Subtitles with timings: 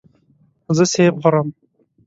[0.75, 1.47] زه سیب خورم.